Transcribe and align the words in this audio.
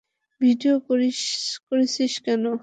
Video 0.41 0.75
করছিস 0.87 2.13
কেন? 2.25 2.43